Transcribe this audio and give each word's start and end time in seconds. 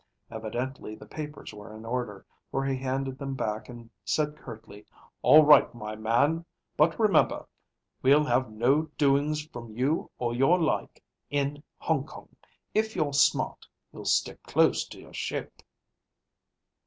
Evidently 0.31 0.95
the 0.95 1.05
papers 1.05 1.53
were 1.53 1.75
in 1.77 1.85
order, 1.85 2.25
for 2.49 2.65
he 2.65 2.75
handed 2.75 3.19
them 3.19 3.35
back 3.35 3.69
and 3.69 3.91
said 4.03 4.35
curtly, 4.35 4.83
"All 5.21 5.43
right, 5.45 5.71
my 5.75 5.95
man. 5.95 6.43
But 6.75 6.99
remember 6.99 7.45
we'll 8.01 8.23
have 8.23 8.49
no 8.49 8.87
doings 8.97 9.45
from 9.45 9.69
you 9.77 10.09
or 10.17 10.33
your 10.33 10.59
like 10.59 11.03
in 11.29 11.61
Hong 11.77 12.03
Kong. 12.07 12.29
If 12.73 12.95
you're 12.95 13.13
smart, 13.13 13.67
you'll 13.93 14.05
stick 14.05 14.41
close 14.41 14.87
to 14.87 14.99
your 14.99 15.13
ship." 15.13 15.61